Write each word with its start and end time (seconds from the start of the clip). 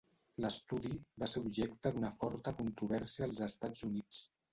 L'estudi 0.43 0.91
va 1.23 1.27
ser 1.33 1.43
objecte 1.45 1.91
d'una 1.97 2.11
forta 2.23 2.53
controvèrsia 2.61 3.27
als 3.29 3.43
Estats 3.49 3.85
Units. 3.91 4.23